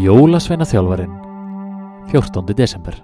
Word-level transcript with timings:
Jólasveina 0.00 0.64
þjálfarin 0.64 1.12
14. 2.10 2.54
desember 2.56 2.96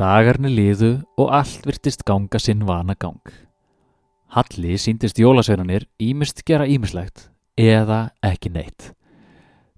Dagarnir 0.00 0.50
liðu 0.50 0.90
og 1.20 1.30
allt 1.38 1.66
virtist 1.68 2.02
ganga 2.08 2.40
sinn 2.42 2.64
vana 2.66 2.96
gang. 2.98 3.20
Halli 4.34 4.74
síndist 4.82 5.20
jólasveinanir 5.22 5.86
ímist 6.02 6.42
gera 6.48 6.66
ímislegt 6.66 7.28
eða 7.54 8.08
ekki 8.26 8.50
neitt. 8.50 8.90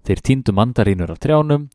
Þeir 0.07 0.21
tíndu 0.23 0.53
mandarínur 0.55 1.11
af 1.11 1.19
trjánum, 1.19 1.65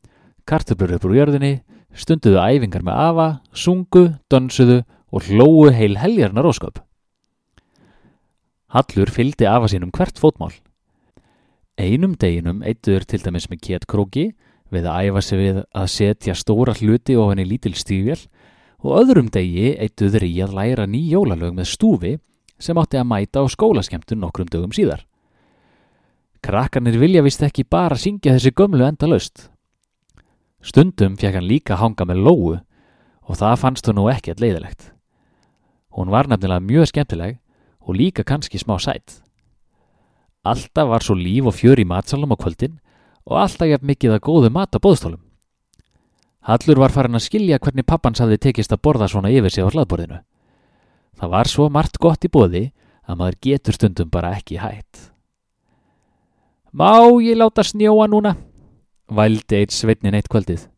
kartöblur 0.49 0.95
upp 0.97 1.05
úr 1.05 1.19
jörðinni, 1.19 1.53
stunduðu 1.93 2.39
æfingar 2.41 2.85
með 2.87 3.01
afa, 3.03 3.27
sungu, 3.53 4.07
dönsuðu 4.33 4.79
og 5.13 5.29
hlóu 5.29 5.69
heil 5.77 5.99
heljarnar 6.01 6.49
ósköp. 6.49 6.81
Hallur 8.73 9.13
fylgdi 9.13 9.45
afa 9.45 9.69
sínum 9.69 9.93
hvert 9.93 10.17
fótmál. 10.17 10.55
Einum 11.77 12.17
deginum 12.17 12.65
eittuður 12.65 13.05
til 13.05 13.21
dæmis 13.21 13.51
með 13.53 13.61
kétkróki 13.67 14.27
við 14.73 14.89
að 14.89 15.11
æfa 15.11 15.23
sig 15.27 15.43
við 15.43 15.61
að 15.77 15.93
setja 15.93 16.37
stóra 16.37 16.73
hluti 16.81 17.19
ofan 17.21 17.45
í 17.45 17.49
lítil 17.51 17.75
stífjál 17.77 18.23
og 18.81 18.97
öðrum 19.03 19.29
degi 19.33 19.75
eittuður 19.77 20.25
í 20.25 20.33
að 20.41 20.57
læra 20.57 20.89
ný 20.89 21.05
jólalög 21.13 21.53
með 21.59 21.69
stúfi 21.69 22.17
sem 22.57 22.81
átti 22.81 22.97
að 22.97 23.11
mæta 23.13 23.45
á 23.45 23.47
skólaskemtun 23.53 24.25
nokkrum 24.25 24.49
dögum 24.49 24.73
síðar. 24.73 25.05
Krakkarnir 26.43 26.99
vilja 26.99 27.23
vist 27.23 27.43
ekki 27.47 27.63
bara 27.63 27.95
syngja 27.95 28.33
þessi 28.35 28.51
gömlu 28.59 28.83
enda 28.83 29.07
löst. 29.07 29.45
Stundum 30.59 31.15
fekk 31.15 31.37
hann 31.39 31.47
líka 31.47 31.77
hanga 31.79 32.07
með 32.07 32.23
lóu 32.27 32.57
og 32.57 33.39
það 33.39 33.61
fannst 33.61 33.87
hún 33.87 34.01
nú 34.01 34.09
ekkert 34.11 34.43
leiðilegt. 34.43 34.89
Hún 35.95 36.11
var 36.11 36.27
nefnilega 36.27 36.65
mjög 36.67 36.89
skemmtileg 36.91 37.39
og 37.87 37.95
líka 37.95 38.25
kannski 38.27 38.59
smá 38.59 38.75
sætt. 38.83 39.21
Alltaf 40.43 40.89
var 40.91 41.07
svo 41.07 41.15
líf 41.15 41.47
og 41.47 41.55
fjör 41.55 41.79
í 41.79 41.87
matsalum 41.87 42.35
á 42.35 42.37
kvöldin 42.43 42.81
og 43.23 43.39
alltaf 43.45 43.71
jafn 43.71 43.87
mikið 43.87 44.17
að 44.17 44.25
góðu 44.27 44.51
mat 44.51 44.75
á 44.75 44.83
bóðstólum. 44.83 45.23
Hallur 46.43 46.83
var 46.83 46.91
farin 46.91 47.15
að 47.15 47.29
skilja 47.29 47.61
hvernig 47.63 47.87
pappans 47.87 48.19
hafði 48.19 48.41
tekist 48.49 48.75
að 48.75 48.83
borða 48.83 49.07
svona 49.07 49.31
yfir 49.31 49.55
sig 49.55 49.63
á 49.63 49.71
hlaðborðinu. 49.71 50.19
Það 51.23 51.35
var 51.39 51.47
svo 51.47 51.71
margt 51.71 52.03
gott 52.03 52.27
í 52.27 52.33
bóði 52.35 52.67
að 53.07 53.19
maður 53.23 53.41
getur 53.47 53.79
stundum 53.79 54.11
bara 54.11 54.35
ekki 54.35 54.59
hætt. 54.59 55.12
Má 56.73 57.05
ég 57.21 57.37
láta 57.37 57.61
snjóa 57.61 58.07
núna? 58.09 58.33
Vældi 59.13 59.59
eitt 59.59 59.75
sveitnin 59.77 60.15
eitt 60.17 60.31
kvöldið. 60.33 60.71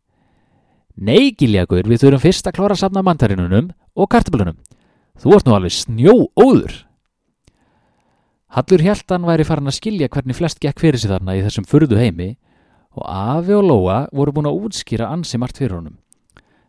Nei, 0.99 1.31
Giljagur, 1.31 1.87
við 1.87 2.01
þurfum 2.03 2.23
fyrst 2.23 2.49
að 2.49 2.57
klára 2.57 2.75
safna 2.75 3.03
mandarinunum 3.03 3.69
og 3.95 4.09
kartablunum. 4.11 4.57
Þú 5.15 5.37
ert 5.37 5.47
nú 5.47 5.55
alveg 5.55 5.71
snjóóður. 5.71 6.75
Hallur 8.51 8.83
Hjaltan 8.83 9.27
væri 9.27 9.47
farin 9.47 9.71
að 9.71 9.77
skilja 9.79 10.11
hvernig 10.11 10.35
flest 10.35 10.59
gekk 10.63 10.83
fyrir 10.83 10.99
sig 10.99 11.11
þarna 11.11 11.35
í 11.39 11.43
þessum 11.47 11.67
furðu 11.67 11.99
heimi 11.99 12.35
og 12.95 13.07
Afi 13.07 13.55
og 13.55 13.63
Lóa 13.63 13.97
voru 14.11 14.35
búin 14.35 14.51
að 14.51 14.67
útskýra 14.67 15.09
ansi 15.11 15.39
margt 15.39 15.59
fyrir 15.59 15.77
honum. 15.79 15.97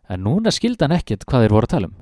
En 0.07 0.23
núna 0.23 0.55
skildi 0.55 0.87
hann 0.87 0.95
ekkert 0.95 1.27
hvað 1.27 1.45
þeir 1.45 1.55
voru 1.55 1.67
að 1.67 1.75
tala 1.75 1.91
um. 1.91 1.95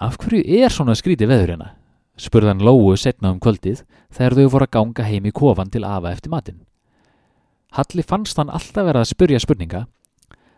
Af 0.00 0.20
hverju 0.20 0.44
er 0.60 0.72
svona 0.72 0.96
skríti 0.96 1.28
veður 1.28 1.54
hérna? 1.54 1.72
Spurðan 2.20 2.60
Lóu 2.64 2.92
setna 3.00 3.32
um 3.32 3.40
kvöldið 3.40 3.84
þegar 4.12 4.36
þau 4.36 4.50
voru 4.52 4.66
að 4.66 4.74
ganga 4.76 5.06
heim 5.08 5.28
í 5.28 5.32
kofan 5.32 5.70
til 5.72 5.86
Afa 5.88 6.12
eftir 6.12 6.32
matinn. 6.32 6.60
Halli 7.76 8.04
fannst 8.04 8.38
hann 8.40 8.50
alltaf 8.50 8.84
verið 8.84 9.04
að 9.04 9.10
spurja 9.12 9.40
spurninga, 9.40 9.84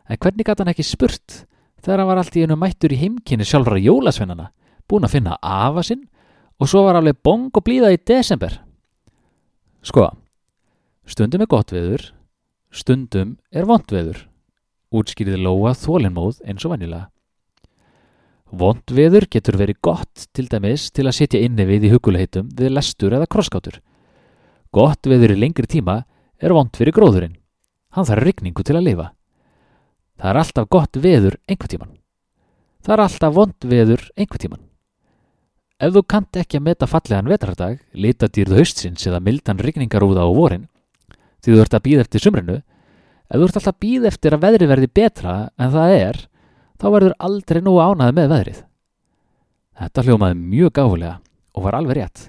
en 0.09 0.19
hvernig 0.19 0.49
gæti 0.49 0.65
hann 0.65 0.73
ekki 0.73 0.87
spurt 0.87 1.43
þegar 1.83 2.03
hann 2.03 2.11
var 2.11 2.23
allt 2.23 2.39
í 2.39 2.43
einu 2.47 2.57
mættur 2.59 2.95
í 2.95 2.99
heimkynni 2.99 3.47
sjálfra 3.47 3.79
jólasvennana, 3.83 4.51
búin 4.89 5.07
að 5.07 5.19
finna 5.19 5.39
Afa 5.39 5.85
sinn 5.87 6.07
og 6.59 6.71
svo 6.71 6.85
var 6.87 6.99
alveg 6.99 7.21
bong 7.23 7.51
og 7.53 7.65
blíða 7.67 7.93
í 7.95 8.01
desember. 8.01 8.59
Sko, 9.83 10.09
stundum 11.07 11.45
er 11.45 11.51
gott 11.51 11.75
veður, 11.75 12.11
stundum 12.71 13.37
er 13.53 13.67
vond 13.69 13.93
veður, 13.93 14.27
útskýriði 14.95 15.43
Lóa 15.43 15.75
þólinnmóð 15.79 16.43
eins 16.47 16.65
og 16.67 16.75
vannilega. 16.75 17.12
Vond 18.53 18.85
veður 18.93 19.25
getur 19.33 19.57
verið 19.57 19.79
gott 19.81 20.27
til 20.37 20.45
dæmis 20.53 20.91
til 20.93 21.07
að 21.07 21.17
setja 21.17 21.41
inni 21.41 21.65
við 21.65 21.87
í 21.89 21.93
huguleitum 21.95 22.51
við 22.53 22.75
lestur 22.75 23.15
eða 23.17 23.29
krosskátur. 23.33 23.79
Gott 24.73 25.09
veður 25.09 25.33
í 25.33 25.39
lengri 25.41 25.65
tíma 25.65 26.03
er 26.37 26.53
vond 26.53 26.73
fyrir 26.77 26.93
gróðurinn. 26.93 27.39
Hann 27.97 28.09
þarf 28.09 28.27
rigningu 28.27 28.65
til 28.65 28.77
að 28.77 28.87
lifa. 28.91 29.07
Það 30.21 30.31
er 30.31 30.41
alltaf 30.43 30.69
gott 30.69 30.99
veður 31.01 31.39
einhver 31.49 31.73
tíman. 31.73 31.95
Það 32.85 32.95
er 32.95 33.03
alltaf 33.07 33.35
vond 33.37 33.67
veður 33.73 34.05
einhver 34.17 34.43
tíman. 34.43 34.63
Ef 35.83 35.95
þú 35.97 36.03
kant 36.15 36.39
ekki 36.39 36.61
að 36.61 36.67
meta 36.69 36.87
fallegan 36.87 37.31
vetrardag, 37.31 37.79
litadýrðu 37.97 38.61
haustsins 38.61 39.07
eða 39.09 39.23
mildan 39.25 39.59
rigningarúða 39.65 40.23
á 40.23 40.31
vorin, 40.31 40.69
því 41.43 41.57
þú 41.57 41.63
ert 41.65 41.75
að 41.75 41.85
býða 41.89 42.05
eftir 42.05 42.23
sumrinu, 42.23 42.59
ef 42.61 43.41
þú 43.41 43.49
ert 43.49 43.59
alltaf 43.59 43.73
að 43.73 43.81
býða 43.83 44.13
eftir 44.13 44.37
að 44.37 44.45
veðri 44.45 44.69
verði 44.71 44.91
betra 45.01 45.35
en 45.59 45.73
það 45.75 45.95
er, 45.97 46.21
þá 46.83 46.87
verður 46.91 47.15
aldrei 47.23 47.63
nú 47.63 47.77
ánaði 47.79 48.17
með 48.17 48.33
veðrið. 48.33 48.61
Þetta 49.79 50.05
hljómaði 50.07 50.39
mjög 50.39 50.73
gáfulega 50.79 51.15
og 51.55 51.67
var 51.67 51.77
alveg 51.79 51.99
rétt. 52.01 52.25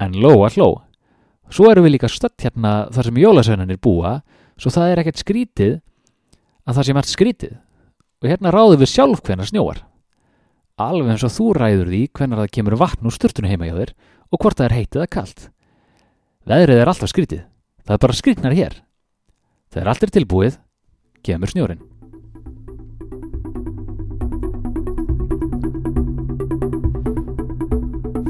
En 0.00 0.16
lóa 0.16 0.48
hló. 0.54 0.68
Svo 1.52 1.68
eru 1.70 1.84
við 1.84 1.96
líka 1.96 2.10
stött 2.10 2.42
hérna 2.42 2.88
þar 2.92 3.08
sem 3.08 3.20
jólasveinanir 3.20 3.80
búa, 3.82 4.18
svo 4.58 4.72
það 4.72 4.92
er 4.92 5.02
ekkert 5.02 5.20
skrítið 5.20 5.74
að 6.66 6.78
það 6.78 6.88
sé 6.88 6.96
mert 6.96 7.12
skrítið. 7.12 7.52
Og 8.24 8.30
hérna 8.32 8.52
ráðum 8.54 8.80
við 8.80 8.92
sjálf 8.94 9.22
hvenar 9.22 9.48
snjóar. 9.48 9.82
Alveg 10.80 11.14
eins 11.14 11.24
og 11.24 11.32
þú 11.32 11.50
ræður 11.56 11.92
því 11.92 12.02
hvenar 12.16 12.42
það 12.42 12.54
kemur 12.56 12.78
vatn 12.80 13.08
úr 13.08 13.14
sturtunum 13.14 13.52
heima 13.52 13.68
hjá 13.68 13.76
þér 13.76 13.92
og 14.32 14.40
hvort 14.40 14.58
það 14.58 14.66
er 14.66 14.76
heitið 14.80 15.02
eða 15.02 15.12
kallt. 15.16 15.48
Veðrið 16.46 16.82
er 16.82 16.92
alltaf 16.92 17.12
skrítið. 17.12 17.44
Það 17.86 17.96
er 17.96 18.02
bara 18.04 18.20
skrítnar 18.20 18.56
hér. 18.56 18.80
Þegar 19.72 19.92
allt 19.92 20.06
er 20.06 20.16
tilbúið, 20.16 20.58
kemur 21.26 21.52
snjórin. 21.52 21.95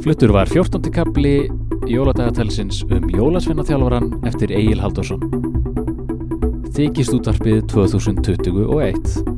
Fluttur 0.06 0.28
var 0.28 0.46
14. 0.46 0.92
kapli 0.94 1.50
jóladagatalsins 1.86 2.82
um 2.82 3.08
jólasvennaþjálfaran 3.10 4.12
eftir 4.30 4.52
Egil 4.54 4.78
Haldursson. 4.78 5.18
Þykist 6.76 7.16
útvarpið 7.16 7.64
2021 7.72 9.35